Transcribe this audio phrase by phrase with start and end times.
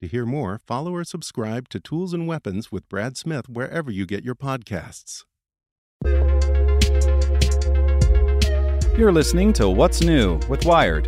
[0.00, 4.06] To hear more, follow or subscribe to Tools and Weapons with Brad Smith wherever you
[4.06, 5.24] get your podcasts.
[8.96, 11.06] You're listening to What's New with Wired.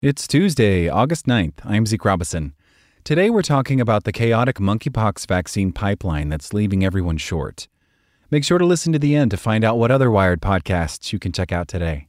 [0.00, 1.64] It's Tuesday, August 9th.
[1.64, 2.54] I'm Zeke Robison.
[3.04, 7.68] Today we're talking about the chaotic monkeypox vaccine pipeline that's leaving everyone short.
[8.32, 11.20] Make sure to listen to the end to find out what other Wired podcasts you
[11.20, 12.08] can check out today.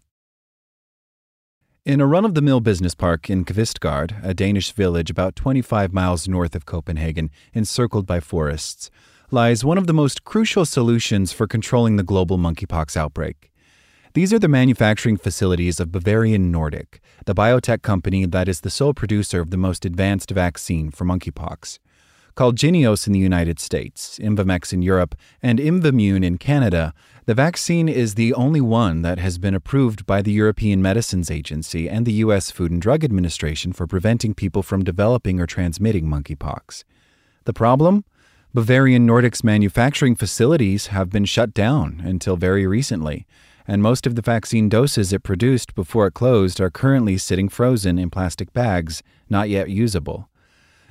[1.86, 5.92] In a run of the mill business park in Kvistgard, a Danish village about 25
[5.92, 8.90] miles north of Copenhagen, encircled by forests,
[9.31, 13.52] lies one of the most crucial solutions for controlling the global monkeypox outbreak.
[14.14, 18.94] These are the manufacturing facilities of Bavarian Nordic, the biotech company that is the sole
[18.94, 21.80] producer of the most advanced vaccine for monkeypox.
[22.36, 26.92] Called Jynneos in the United States, Imvanex in Europe, and Imvamune in Canada,
[27.25, 31.88] the vaccine is the only one that has been approved by the European Medicines Agency
[31.88, 32.50] and the U.S.
[32.50, 36.84] Food and Drug Administration for preventing people from developing or transmitting monkeypox.
[37.44, 38.03] The problem?
[38.52, 43.28] Bavarian Nordic's manufacturing facilities have been shut down until very recently,
[43.68, 48.00] and most of the vaccine doses it produced before it closed are currently sitting frozen
[48.00, 50.30] in plastic bags, not yet usable.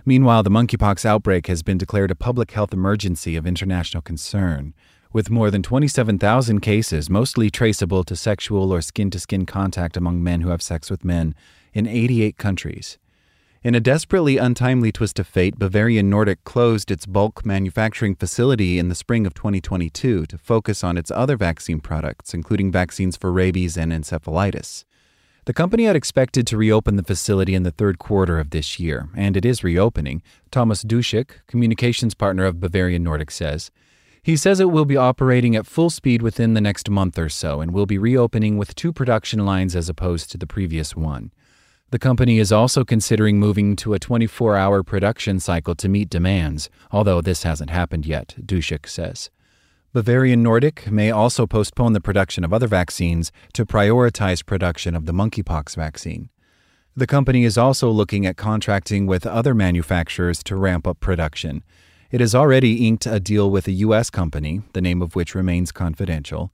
[0.04, 4.74] Meanwhile, the monkeypox outbreak has been declared a public health emergency of international concern,
[5.12, 10.22] with more than 27,000 cases, mostly traceable to sexual or skin to skin contact among
[10.22, 11.36] men who have sex with men,
[11.72, 12.98] in 88 countries.
[13.62, 18.88] In a desperately untimely twist of fate, Bavarian Nordic closed its bulk manufacturing facility in
[18.88, 23.76] the spring of 2022 to focus on its other vaccine products, including vaccines for rabies
[23.76, 24.84] and encephalitis.
[25.44, 29.08] The company had expected to reopen the facility in the third quarter of this year,
[29.16, 30.22] and it is reopening,
[30.52, 33.72] Thomas Duschek, communications partner of Bavarian Nordic, says.
[34.22, 37.60] He says it will be operating at full speed within the next month or so
[37.60, 41.32] and will be reopening with two production lines as opposed to the previous one.
[41.90, 46.70] The company is also considering moving to a 24 hour production cycle to meet demands,
[46.92, 49.28] although this hasn't happened yet, Duschek says.
[49.92, 55.12] Bavarian Nordic may also postpone the production of other vaccines to prioritize production of the
[55.12, 56.30] monkeypox vaccine.
[56.96, 61.62] The company is also looking at contracting with other manufacturers to ramp up production.
[62.10, 64.08] It has already inked a deal with a U.S.
[64.10, 66.52] company, the name of which remains confidential,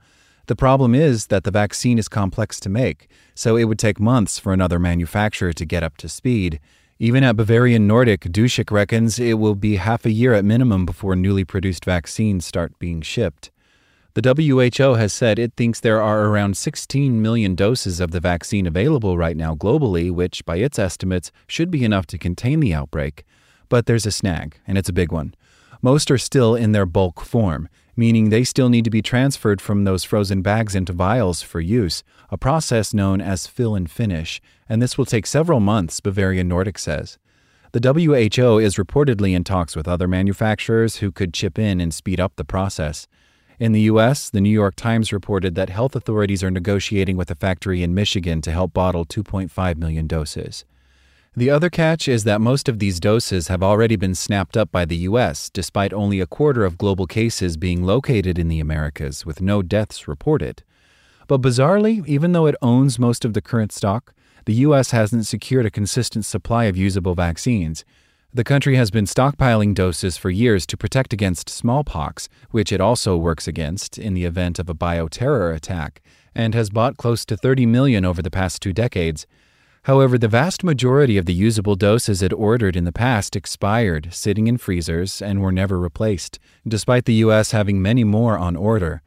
[0.49, 4.39] the problem is that the vaccine is complex to make, so it would take months
[4.39, 6.59] for another manufacturer to get up to speed.
[7.01, 11.15] Even at Bavarian Nordic, Duschek reckons it will be half a year at minimum before
[11.15, 13.53] newly produced vaccines start being shipped.
[14.15, 18.67] The WHO has said it thinks there are around 16 million doses of the vaccine
[18.67, 23.25] available right now globally, which, by its estimates, should be enough to contain the outbreak.
[23.69, 25.37] But there's a snag, and it's a big one.
[25.81, 29.85] Most are still in their bulk form, meaning they still need to be transferred from
[29.85, 34.83] those frozen bags into vials for use, a process known as fill and finish, and
[34.83, 37.19] this will take several months, Bavarian Nordic says.
[37.73, 42.19] The WHO is reportedly in talks with other manufacturers who could chip in and speed
[42.19, 43.07] up the process.
[43.61, 47.35] In the U.S., the New York Times reported that health authorities are negotiating with a
[47.35, 50.65] factory in Michigan to help bottle 2.5 million doses.
[51.39, 54.85] The other catch is that most of these doses have already been snapped up by
[54.85, 59.41] the US, despite only a quarter of global cases being located in the Americas, with
[59.41, 60.65] no deaths reported.
[61.29, 64.13] But bizarrely, even though it owns most of the current stock,
[64.47, 67.85] the US hasn't secured a consistent supply of usable vaccines.
[68.35, 73.17] The country has been stockpiling doses for years to protect against smallpox, which it also
[73.17, 76.03] works against in the event of a bioterror attack,
[76.35, 79.25] and has bought close to 30 million over the past two decades.
[79.89, 84.47] However, the vast majority of the usable doses it ordered in the past expired, sitting
[84.47, 86.39] in freezers, and were never replaced,
[86.69, 87.53] despite the U.S.
[87.53, 89.01] having many more on order.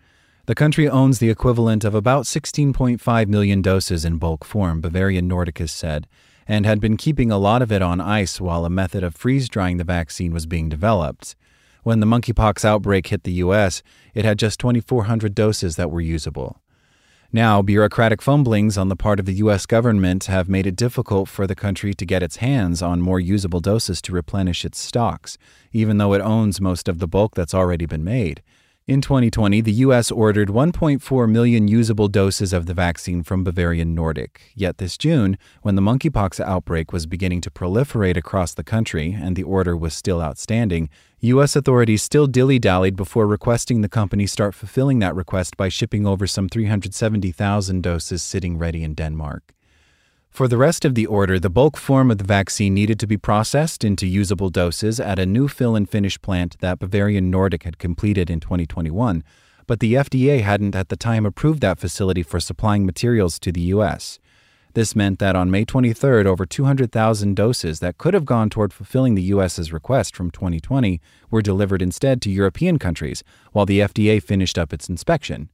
[0.48, 5.69] The country owns the equivalent of about 16.5 million doses in bulk form, Bavarian Nordicus
[5.69, 6.07] said,
[6.48, 9.48] and had been keeping a lot of it on ice while a method of freeze
[9.50, 11.36] drying the vaccine was being developed.
[11.84, 13.84] When the monkeypox outbreak hit the U.S.,
[14.16, 16.60] it had just 2,400 doses that were usable.
[17.33, 19.66] Now, bureaucratic fumblings on the part of the U.S.
[19.66, 23.62] government have made it difficult for the country to get its hands on more usable
[23.62, 25.38] doses to replenish its stocks,
[25.72, 28.42] even though it owns most of the bulk that's already been made.
[28.88, 30.10] In 2020, the U.S.
[30.10, 34.51] ordered 1.4 million usable doses of the vaccine from Bavarian Nordic.
[34.56, 39.36] Yet this June, when the monkeypox outbreak was beginning to proliferate across the country and
[39.36, 40.89] the order was still outstanding,
[41.19, 41.56] U.S.
[41.56, 46.25] authorities still dilly dallied before requesting the company start fulfilling that request by shipping over
[46.25, 49.54] some 370,000 doses sitting ready in Denmark.
[50.31, 53.18] For the rest of the order, the bulk form of the vaccine needed to be
[53.18, 57.78] processed into usable doses at a new fill and finish plant that Bavarian Nordic had
[57.78, 59.25] completed in 2021,
[59.68, 63.62] but the FDA hadn't at the time approved that facility for supplying materials to the
[63.75, 64.19] U.S.
[64.74, 69.16] This meant that on May 23rd, over 200,000 doses that could have gone toward fulfilling
[69.16, 74.57] the U.S.'s request from 2020 were delivered instead to European countries, while the FDA finished
[74.57, 75.50] up its inspection.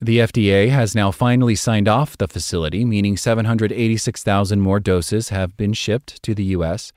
[0.00, 5.72] The FDA has now finally signed off the facility, meaning 786,000 more doses have been
[5.72, 6.92] shipped to the U.S.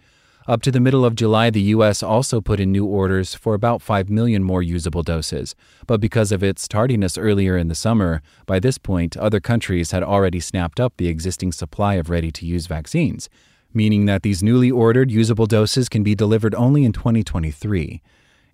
[0.46, 2.04] Up to the middle of July, the U.S.
[2.04, 5.56] also put in new orders for about 5 million more usable doses.
[5.86, 10.04] But because of its tardiness earlier in the summer, by this point, other countries had
[10.04, 13.30] already snapped up the existing supply of ready to use vaccines,
[13.74, 18.02] meaning that these newly ordered usable doses can be delivered only in 2023.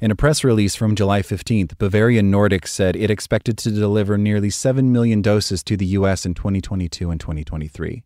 [0.04, 4.50] In a press release from July 15th, Bavarian Nordic said it expected to deliver nearly
[4.50, 6.26] 7 million doses to the U.S.
[6.26, 8.04] in 2022 and 2023.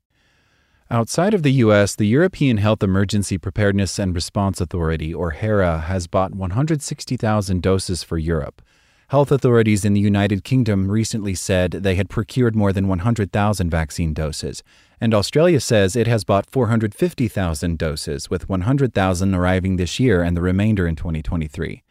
[0.92, 6.06] Outside of the U.S., the European Health Emergency Preparedness and Response Authority, or HERA, has
[6.06, 8.62] bought 160,000 doses for Europe.
[9.08, 14.14] Health authorities in the United Kingdom recently said they had procured more than 100,000 vaccine
[14.14, 14.62] doses,
[15.02, 20.42] and Australia says it has bought 450,000 doses, with 100,000 arriving this year and the
[20.42, 21.82] remainder in 2023.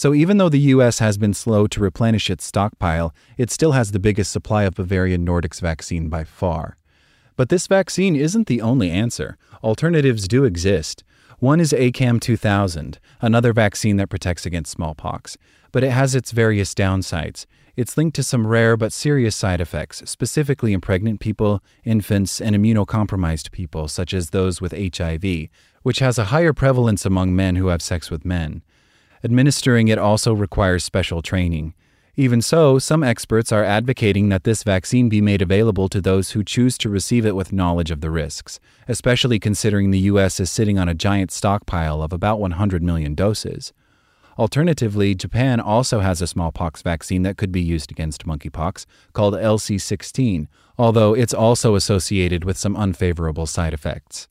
[0.00, 3.92] So even though the US has been slow to replenish its stockpile, it still has
[3.92, 6.78] the biggest supply of Bavarian Nordic's vaccine by far.
[7.36, 9.36] But this vaccine isn't the only answer.
[9.62, 11.04] Alternatives do exist.
[11.38, 15.36] One is ACAM 2000, another vaccine that protects against smallpox,
[15.70, 17.44] but it has its various downsides.
[17.76, 22.56] It's linked to some rare but serious side effects, specifically in pregnant people, infants, and
[22.56, 25.48] immunocompromised people, such as those with HIV,
[25.82, 28.62] which has a higher prevalence among men who have sex with men.
[29.22, 31.74] Administering it also requires special training.
[32.16, 36.42] Even so, some experts are advocating that this vaccine be made available to those who
[36.42, 38.58] choose to receive it with knowledge of the risks,
[38.88, 40.40] especially considering the U.S.
[40.40, 43.72] is sitting on a giant stockpile of about 100 million doses.
[44.38, 50.48] Alternatively, Japan also has a smallpox vaccine that could be used against monkeypox, called LC16,
[50.78, 54.28] although it's also associated with some unfavorable side effects.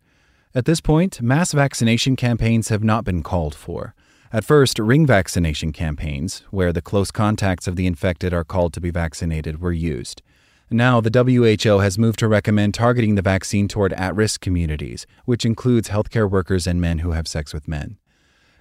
[0.56, 3.94] At this point, mass vaccination campaigns have not been called for.
[4.32, 8.82] At first, ring vaccination campaigns, where the close contacts of the infected are called to
[8.82, 10.22] be vaccinated, were used.
[10.70, 15.46] Now, the WHO has moved to recommend targeting the vaccine toward at risk communities, which
[15.46, 17.98] includes healthcare workers and men who have sex with men.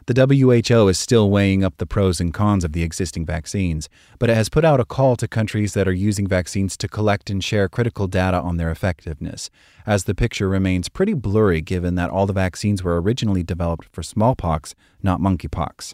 [0.09, 4.31] The WHO is still weighing up the pros and cons of the existing vaccines, but
[4.31, 7.45] it has put out a call to countries that are using vaccines to collect and
[7.45, 9.51] share critical data on their effectiveness,
[9.85, 14.03] as the picture remains pretty blurry given that all the vaccines were originally developed for
[14.03, 15.93] smallpox, not monkeypox.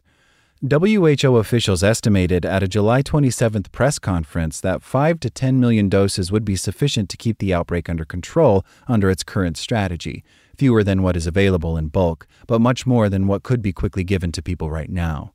[0.62, 6.30] WHO officials estimated at a July 27th press conference that 5 to 10 million doses
[6.30, 10.22] would be sufficient to keep the outbreak under control under its current strategy,
[10.56, 14.04] fewer than what is available in bulk, but much more than what could be quickly
[14.04, 15.32] given to people right now.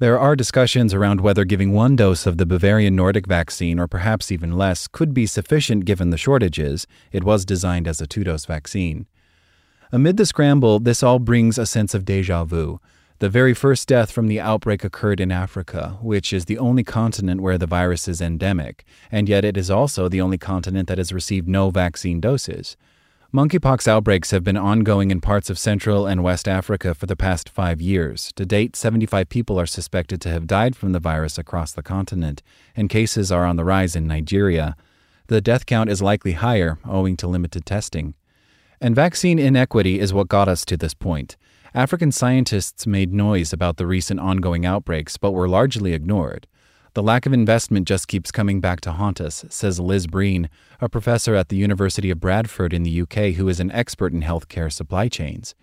[0.00, 4.30] There are discussions around whether giving one dose of the Bavarian Nordic vaccine, or perhaps
[4.30, 6.86] even less, could be sufficient given the shortages.
[7.10, 9.06] It was designed as a two dose vaccine.
[9.90, 12.78] Amid the scramble, this all brings a sense of deja vu.
[13.20, 17.40] The very first death from the outbreak occurred in Africa, which is the only continent
[17.40, 21.12] where the virus is endemic, and yet it is also the only continent that has
[21.12, 22.76] received no vaccine doses.
[23.30, 27.50] Monkeypox outbreaks have been ongoing in parts of Central and West Africa for the past
[27.50, 28.32] five years.
[28.36, 32.42] To date, 75 people are suspected to have died from the virus across the continent,
[32.74, 34.76] and cases are on the rise in Nigeria.
[35.26, 38.14] The death count is likely higher, owing to limited testing.
[38.80, 41.36] And vaccine inequity is what got us to this point.
[41.74, 46.46] African scientists made noise about the recent ongoing outbreaks, but were largely ignored.
[46.98, 50.50] The lack of investment just keeps coming back to haunt us, says Liz Breen,
[50.80, 54.22] a professor at the University of Bradford in the UK who is an expert in
[54.22, 55.54] healthcare supply chains.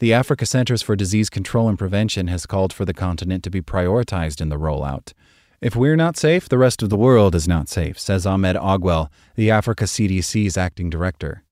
[0.00, 3.62] The Africa Centers for Disease Control and Prevention has called for the continent to be
[3.62, 5.12] prioritized in the rollout.
[5.60, 9.08] If we're not safe, the rest of the world is not safe, says Ahmed Ogwell,
[9.36, 11.44] the Africa CDC's acting director.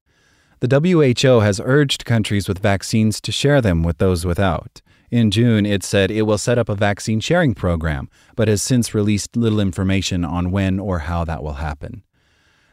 [0.59, 0.81] The
[1.23, 4.83] WHO has urged countries with vaccines to share them with those without.
[5.11, 8.95] In June, it said it will set up a vaccine sharing program, but has since
[8.95, 12.05] released little information on when or how that will happen.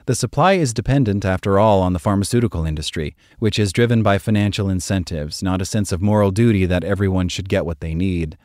[0.05, 4.69] The supply is dependent, after all, on the pharmaceutical industry, which is driven by financial
[4.69, 8.37] incentives, not a sense of moral duty that everyone should get what they need.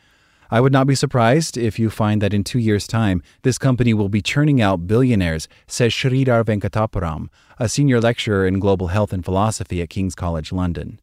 [0.49, 3.93] I would not be surprised if you find that in two years' time, this company
[3.93, 9.23] will be churning out billionaires, says Sridhar Venkatapuram, a senior lecturer in global health and
[9.23, 10.99] philosophy at King's College London.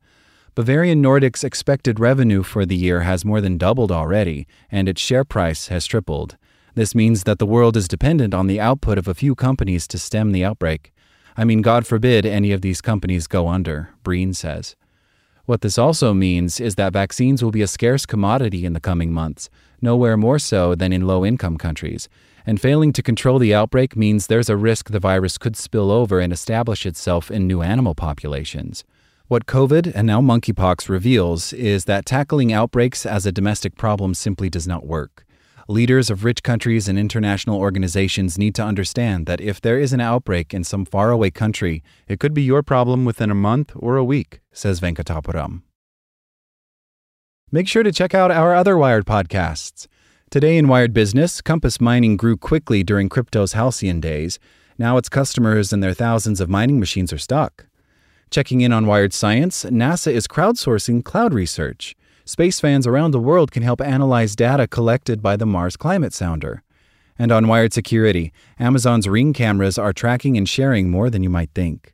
[0.60, 5.24] Bavarian Nordic's expected revenue for the year has more than doubled already, and its share
[5.24, 6.36] price has tripled.
[6.74, 9.98] This means that the world is dependent on the output of a few companies to
[9.98, 10.92] stem the outbreak.
[11.34, 14.76] I mean, God forbid any of these companies go under, Breen says.
[15.46, 19.14] What this also means is that vaccines will be a scarce commodity in the coming
[19.14, 19.48] months,
[19.80, 22.06] nowhere more so than in low income countries.
[22.44, 26.20] And failing to control the outbreak means there's a risk the virus could spill over
[26.20, 28.84] and establish itself in new animal populations.
[29.30, 34.50] What COVID and now monkeypox reveals is that tackling outbreaks as a domestic problem simply
[34.50, 35.24] does not work.
[35.68, 40.00] Leaders of rich countries and international organizations need to understand that if there is an
[40.00, 44.02] outbreak in some faraway country, it could be your problem within a month or a
[44.02, 45.62] week, says Venkatapuram.
[47.52, 49.86] Make sure to check out our other Wired podcasts.
[50.32, 54.40] Today in Wired Business, Compass Mining grew quickly during crypto's halcyon days.
[54.76, 57.66] Now its customers and their thousands of mining machines are stuck.
[58.30, 61.96] Checking in on Wired Science, NASA is crowdsourcing cloud research.
[62.24, 66.62] Space fans around the world can help analyze data collected by the Mars Climate Sounder.
[67.18, 71.50] And on Wired Security, Amazon's Ring cameras are tracking and sharing more than you might
[71.56, 71.92] think.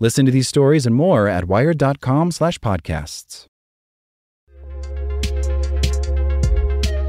[0.00, 3.46] Listen to these stories and more at wired.com/podcasts.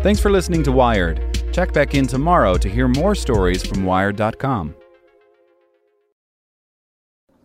[0.04, 1.26] Thanks for listening to Wired.
[1.52, 4.76] Check back in tomorrow to hear more stories from wired.com.